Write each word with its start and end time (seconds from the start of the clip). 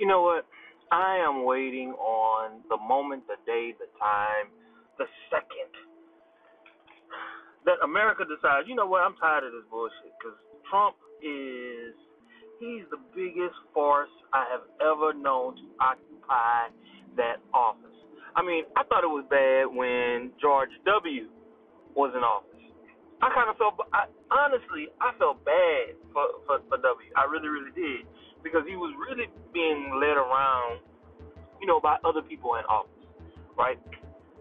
You 0.00 0.06
know 0.08 0.22
what? 0.22 0.48
I 0.90 1.20
am 1.20 1.44
waiting 1.44 1.92
on 1.92 2.64
the 2.72 2.78
moment, 2.80 3.28
the 3.28 3.36
day, 3.44 3.76
the 3.78 3.86
time, 4.00 4.48
the 4.96 5.04
second 5.28 5.70
that 7.68 7.76
America 7.84 8.24
decides, 8.24 8.64
you 8.66 8.74
know 8.74 8.86
what, 8.86 9.04
I'm 9.04 9.14
tired 9.20 9.44
of 9.44 9.52
this 9.52 9.68
bullshit 9.68 10.16
because 10.16 10.34
Trump 10.72 10.96
is, 11.20 11.92
he's 12.56 12.88
the 12.88 12.96
biggest 13.12 13.54
farce 13.76 14.08
I 14.32 14.48
have 14.48 14.64
ever 14.80 15.12
known 15.12 15.60
to 15.60 15.64
occupy 15.76 16.72
that 17.20 17.44
office. 17.52 17.92
I 18.34 18.40
mean, 18.40 18.64
I 18.72 18.82
thought 18.88 19.04
it 19.04 19.12
was 19.12 19.28
bad 19.28 19.68
when 19.68 20.32
George 20.40 20.72
W. 20.88 21.28
was 21.92 22.16
in 22.16 22.24
office. 22.24 22.48
I 23.20 23.28
kind 23.36 23.52
of 23.52 23.60
felt, 23.60 23.76
I, 23.92 24.08
honestly, 24.32 24.88
I 24.96 25.12
felt 25.20 25.44
bad 25.44 25.92
for, 26.16 26.40
for 26.48 26.64
for 26.72 26.80
W. 26.80 27.10
I 27.12 27.28
really, 27.28 27.52
really 27.52 27.74
did 27.76 28.08
because 28.42 28.62
he 28.68 28.76
was 28.76 28.94
really 28.98 29.28
being 29.52 29.92
led 30.00 30.16
around, 30.16 30.80
you 31.60 31.66
know, 31.66 31.80
by 31.80 31.96
other 32.04 32.22
people 32.22 32.54
in 32.56 32.64
office, 32.64 33.06
right? 33.56 33.78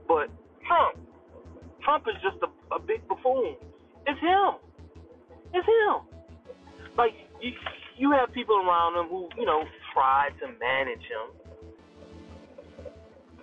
But 0.07 0.29
Trump, 0.67 0.97
Trump 1.83 2.05
is 2.07 2.15
just 2.21 2.41
a, 2.43 2.75
a 2.75 2.79
big 2.79 3.07
buffoon. 3.07 3.55
It's 4.07 4.19
him. 4.19 4.59
It's 5.53 5.67
him. 5.67 6.05
Like 6.97 7.11
you, 7.41 7.51
you 7.97 8.11
have 8.11 8.33
people 8.33 8.55
around 8.55 8.97
him 8.97 9.09
who, 9.09 9.29
you 9.37 9.45
know, 9.45 9.63
try 9.93 10.29
to 10.39 10.47
manage 10.59 11.03
him. 11.03 11.35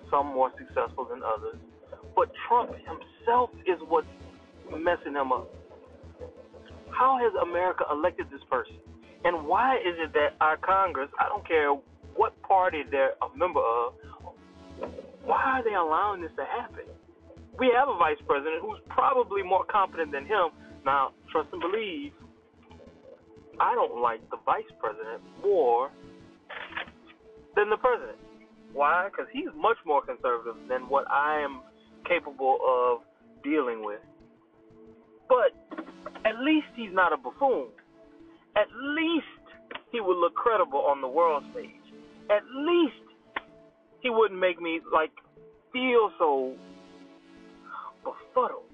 Some 0.09 0.27
more 0.27 0.51
successful 0.57 1.05
than 1.09 1.19
others, 1.21 1.59
but 2.15 2.31
Trump 2.47 2.71
himself 2.71 3.49
is 3.67 3.77
what's 3.89 4.07
messing 4.71 5.13
him 5.13 5.33
up. 5.33 5.53
How 6.89 7.19
has 7.19 7.33
America 7.43 7.83
elected 7.91 8.27
this 8.31 8.39
person? 8.49 8.77
And 9.27 9.45
why 9.45 9.75
is 9.75 9.99
it 9.99 10.13
that 10.13 10.39
our 10.39 10.55
Congress, 10.55 11.09
I 11.19 11.27
don't 11.27 11.45
care 11.45 11.75
what 12.15 12.31
party 12.43 12.83
they're 12.89 13.11
a 13.19 13.37
member 13.37 13.59
of, 13.59 13.93
why 15.25 15.59
are 15.59 15.63
they 15.65 15.75
allowing 15.75 16.21
this 16.21 16.31
to 16.37 16.45
happen? 16.45 16.87
We 17.59 17.69
have 17.77 17.89
a 17.89 17.97
vice 17.97 18.23
president 18.25 18.61
who's 18.61 18.79
probably 18.87 19.43
more 19.43 19.65
competent 19.65 20.13
than 20.13 20.23
him. 20.23 20.55
Now, 20.85 21.11
trust 21.29 21.49
and 21.51 21.59
believe, 21.59 22.13
I 23.59 23.75
don't 23.75 24.01
like 24.01 24.21
the 24.29 24.37
vice 24.45 24.71
president 24.79 25.21
more 25.43 25.91
than 27.57 27.69
the 27.69 27.75
president. 27.75 28.19
Why? 28.71 29.09
Because 29.11 29.27
he's 29.33 29.51
much 29.57 29.77
more 29.85 30.05
conservative 30.05 30.55
than 30.69 30.87
what 30.87 31.03
I 31.11 31.41
am 31.43 31.59
capable 32.07 32.59
of 32.63 33.01
dealing 33.43 33.83
with. 33.83 33.99
But 35.27 35.51
at 36.23 36.39
least 36.39 36.67
he's 36.77 36.93
not 36.93 37.11
a 37.11 37.17
buffoon. 37.17 37.67
At 38.57 38.67
least 38.73 39.25
he 39.91 40.01
would 40.01 40.17
look 40.17 40.33
credible 40.33 40.79
on 40.79 40.99
the 41.01 41.07
world 41.07 41.43
stage. 41.51 41.69
At 42.31 42.41
least 42.57 43.05
he 44.01 44.09
wouldn't 44.09 44.39
make 44.39 44.59
me 44.59 44.81
like 44.91 45.11
feel 45.71 46.09
so 46.17 46.55
befuddled. 48.01 48.65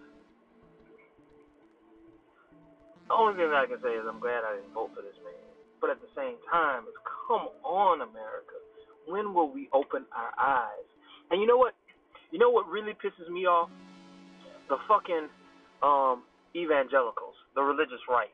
The 3.10 3.14
only 3.14 3.36
thing 3.36 3.52
I 3.52 3.66
can 3.68 3.78
say 3.84 3.92
is 4.00 4.08
I'm 4.08 4.20
glad 4.20 4.48
I 4.48 4.56
didn't 4.56 4.74
vote 4.74 4.92
for 4.96 5.02
this 5.02 5.20
man. 5.24 5.36
But 5.82 5.92
at 5.92 6.00
the 6.00 6.08
same 6.16 6.40
time, 6.50 6.88
it's 6.88 6.98
come 7.28 7.52
on, 7.62 8.00
America. 8.02 8.56
When 9.06 9.34
will 9.34 9.52
we 9.52 9.68
open 9.74 10.06
our 10.16 10.32
eyes? 10.40 10.88
And 11.30 11.42
you 11.42 11.48
know 11.48 11.58
what? 11.58 11.76
You 12.32 12.40
know 12.40 12.50
what 12.50 12.68
really 12.68 12.94
pisses 12.94 13.30
me 13.30 13.46
off? 13.46 13.70
The 14.70 14.78
fucking 14.88 15.28
um 15.84 16.24
evangelicals, 16.56 17.36
the 17.56 17.62
religious 17.62 18.00
right. 18.08 18.32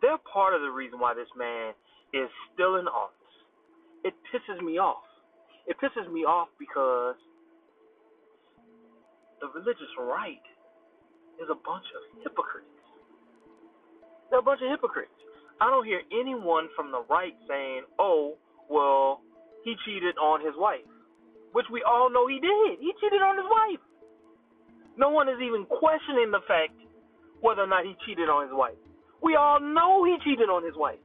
They're 0.00 0.20
part 0.32 0.54
of 0.54 0.60
the 0.60 0.70
reason 0.70 0.98
why 0.98 1.14
this 1.14 1.28
man 1.36 1.72
is 2.12 2.28
still 2.52 2.76
in 2.76 2.88
office. 2.88 3.16
It 4.04 4.14
pisses 4.32 4.60
me 4.64 4.78
off. 4.78 5.04
It 5.66 5.76
pisses 5.76 6.10
me 6.10 6.24
off 6.24 6.48
because 6.58 7.16
the 9.40 9.48
religious 9.54 9.92
right 9.98 10.42
is 11.40 11.48
a 11.50 11.54
bunch 11.54 11.84
of 11.96 12.02
hypocrites. 12.24 12.66
They're 14.28 14.40
a 14.40 14.42
bunch 14.42 14.60
of 14.64 14.70
hypocrites. 14.70 15.12
I 15.60 15.68
don't 15.68 15.84
hear 15.84 16.00
anyone 16.12 16.68
from 16.74 16.90
the 16.90 17.04
right 17.10 17.36
saying, 17.48 17.84
oh, 17.98 18.36
well, 18.68 19.20
he 19.64 19.76
cheated 19.84 20.16
on 20.16 20.40
his 20.40 20.54
wife, 20.56 20.88
which 21.52 21.66
we 21.70 21.82
all 21.84 22.08
know 22.08 22.26
he 22.26 22.40
did. 22.40 22.80
He 22.80 22.92
cheated 23.00 23.20
on 23.20 23.36
his 23.36 23.44
wife. 23.44 23.84
No 24.96 25.10
one 25.10 25.28
is 25.28 25.36
even 25.44 25.66
questioning 25.66 26.30
the 26.30 26.40
fact 26.48 26.72
whether 27.40 27.62
or 27.62 27.66
not 27.66 27.84
he 27.84 27.96
cheated 28.06 28.28
on 28.28 28.48
his 28.48 28.54
wife. 28.56 28.80
We 29.22 29.36
all 29.36 29.60
know 29.60 30.04
he 30.04 30.16
cheated 30.24 30.48
on 30.48 30.64
his 30.64 30.74
wife. 30.76 30.98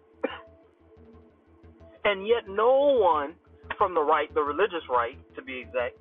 and 2.06 2.28
yet, 2.28 2.48
no 2.48 2.98
one 3.00 3.36
from 3.78 3.94
the 3.94 4.02
right, 4.02 4.34
the 4.34 4.42
religious 4.42 4.84
right 4.90 5.18
to 5.36 5.42
be 5.42 5.59
exact, 5.59 5.98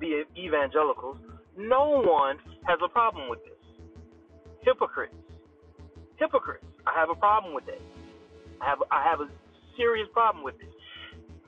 the 0.00 0.24
evangelicals, 0.36 1.16
no 1.56 2.02
one 2.04 2.36
has 2.66 2.78
a 2.84 2.88
problem 2.88 3.28
with 3.28 3.40
this. 3.44 3.52
Hypocrites. 4.62 5.14
Hypocrites. 6.16 6.64
I 6.86 6.98
have 6.98 7.10
a 7.10 7.14
problem 7.14 7.54
with 7.54 7.66
that. 7.66 7.80
I 8.60 8.68
have 8.68 8.78
I 8.90 9.04
have 9.04 9.20
a 9.20 9.28
serious 9.76 10.08
problem 10.12 10.44
with 10.44 10.58
this. 10.58 10.68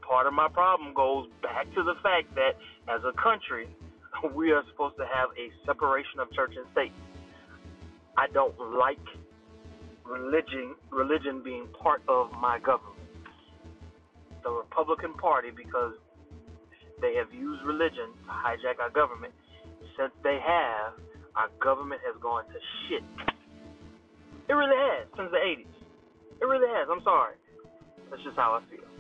Part 0.07 0.27
of 0.27 0.35
my 0.35 0.49
problem 0.49 0.95
goes 0.95 1.27
back 1.43 1.67
to 1.75 1.83
the 1.83 1.95
fact 2.03 2.35
that 2.35 2.55
as 2.89 3.01
a 3.05 3.13
country, 3.21 3.69
we 4.35 4.53
are 4.53 4.63
supposed 4.71 4.97
to 4.97 5.07
have 5.07 5.31
a 5.37 5.51
separation 5.67 6.21
of 6.21 6.31
church 6.33 6.53
and 6.57 6.67
state. 6.73 6.93
I 8.17 8.29
don't 8.33 8.55
like 8.79 9.03
religion 10.19 10.75
religion 10.91 11.43
being 11.45 11.69
part 11.83 12.03
of 12.09 12.33
my 12.41 12.59
government. 12.59 12.97
The 14.43 14.51
Republican 14.51 15.15
Party, 15.15 15.51
because 15.51 15.95
they 17.01 17.15
have 17.15 17.33
used 17.33 17.63
religion 17.65 18.15
to 18.25 18.31
hijack 18.31 18.81
our 18.81 18.91
government, 18.91 19.35
since 19.99 20.13
they 20.23 20.39
have, 20.41 20.95
our 21.35 21.49
government 21.61 22.01
has 22.07 22.17
gone 22.23 22.45
to 22.47 22.59
shit. 22.89 23.05
It 24.49 24.53
really 24.53 24.77
has 24.77 25.09
since 25.17 25.31
the 25.31 25.43
80s. 25.43 25.67
It 26.41 26.45
really 26.45 26.69
has. 26.79 26.89
I'm 26.91 27.03
sorry. 27.03 27.35
That's 28.11 28.23
just 28.23 28.37
how 28.37 28.61
I 28.61 28.63
feel. 28.71 28.96